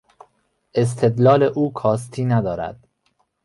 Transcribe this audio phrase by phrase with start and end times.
[0.73, 2.87] استدلال او کاستی ندارد.